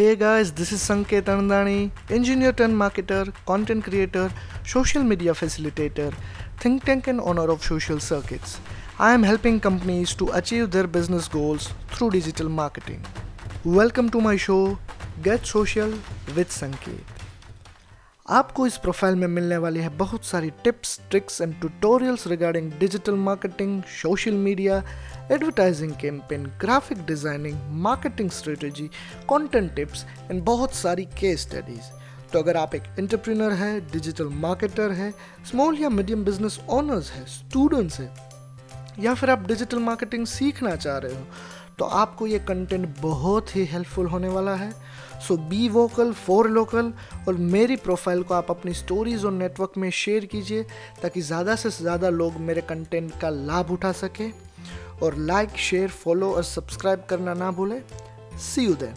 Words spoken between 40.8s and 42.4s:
रहे हो तो आपको ये